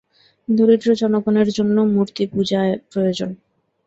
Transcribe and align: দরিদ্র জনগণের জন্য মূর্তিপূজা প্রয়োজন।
দরিদ্র 0.47 0.89
জনগণের 1.01 1.49
জন্য 1.57 1.77
মূর্তিপূজা 1.93 2.59
প্রয়োজন। 2.91 3.29